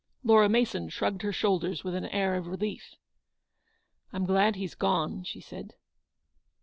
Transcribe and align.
Laura 0.23 0.49
Mason 0.49 0.89
shrugged 0.89 1.21
her 1.21 1.31
shoulders 1.31 1.83
with 1.83 1.93
an 1.93 2.05
air 2.07 2.33
of 2.33 2.47
relief. 2.47 2.95
*f 2.95 2.97
I' 4.13 4.15
m 4.15 4.25
glad 4.25 4.55
he's 4.55 4.73
gone," 4.73 5.23
she 5.23 5.39
said. 5.39 5.75